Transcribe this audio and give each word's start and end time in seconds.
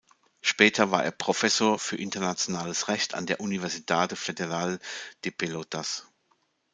Später 0.41 0.89
war 0.89 1.05
er 1.05 1.11
Professor 1.11 1.77
für 1.77 1.95
internationales 1.95 2.87
Recht 2.87 3.13
an 3.13 3.27
der 3.27 3.39
"Universidade 3.39 4.15
Federal 4.15 4.79
de 5.25 5.29
Pelotas". 5.31 6.07